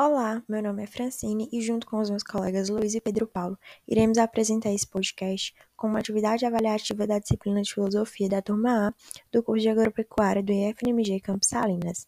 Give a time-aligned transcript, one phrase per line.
[0.00, 3.58] Olá, meu nome é Francine e, junto com os meus colegas Luiz e Pedro Paulo,
[3.84, 8.94] iremos apresentar esse podcast como uma atividade avaliativa da disciplina de Filosofia da Turma A
[9.32, 12.06] do curso de Agropecuária do IFNMG Campos Salinas.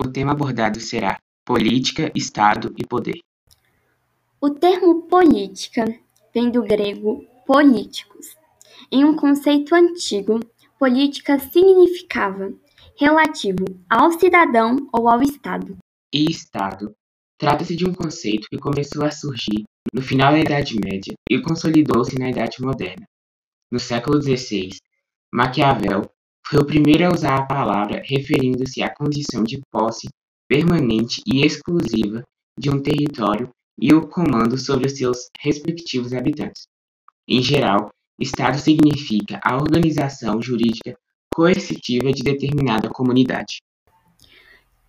[0.00, 3.20] O tema abordado será Política, Estado e Poder.
[4.40, 5.84] O termo política
[6.32, 8.34] vem do grego políticos.
[8.90, 10.40] Em um conceito antigo,
[10.78, 12.54] política significava
[12.98, 15.76] relativo ao cidadão ou ao Estado
[16.16, 16.96] e Estado
[17.38, 22.18] trata-se de um conceito que começou a surgir no final da Idade Média e consolidou-se
[22.18, 23.06] na Idade Moderna.
[23.70, 24.70] No século XVI,
[25.30, 26.10] Maquiavel
[26.46, 30.08] foi o primeiro a usar a palavra referindo-se à condição de posse
[30.48, 32.22] permanente e exclusiva
[32.58, 36.66] de um território e o comando sobre os seus respectivos habitantes.
[37.28, 40.96] Em geral, Estado significa a organização jurídica
[41.34, 43.58] coercitiva de determinada comunidade.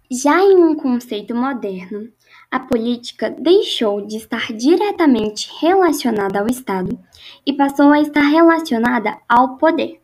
[0.10, 2.10] Já em um conceito moderno,
[2.50, 6.98] a política deixou de estar diretamente relacionada ao Estado
[7.46, 10.02] e passou a estar relacionada ao poder.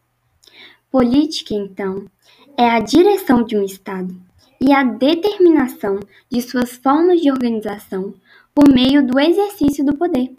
[0.92, 2.06] Política, então,
[2.58, 4.14] é a direção de um Estado
[4.60, 8.14] e a determinação de suas formas de organização
[8.54, 10.36] por meio do exercício do poder.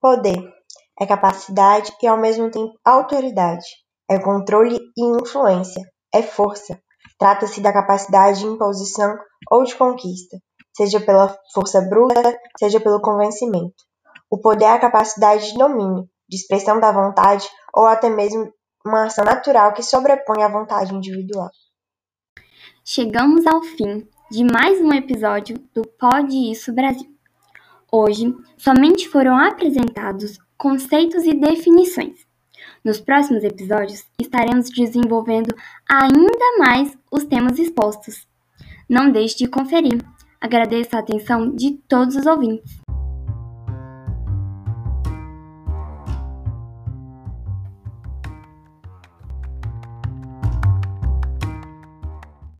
[0.00, 0.52] Poder
[1.00, 3.66] é capacidade e ao mesmo tempo autoridade,
[4.08, 5.82] é controle e influência,
[6.14, 6.80] é força,
[7.18, 9.16] Trata-se da capacidade de imposição
[9.50, 10.38] ou de conquista,
[10.76, 13.74] seja pela força bruta, seja pelo convencimento.
[14.30, 18.52] O poder é a capacidade de domínio, de expressão da vontade ou até mesmo
[18.84, 21.50] uma ação natural que sobrepõe a vontade individual.
[22.84, 27.08] Chegamos ao fim de mais um episódio do Pode Isso Brasil.
[27.92, 32.26] Hoje, somente foram apresentados conceitos e definições.
[32.84, 35.54] Nos próximos episódios, estaremos desenvolvendo
[35.88, 38.26] ainda mais os temas expostos.
[38.88, 40.04] Não deixe de conferir.
[40.40, 42.81] Agradeço a atenção de todos os ouvintes.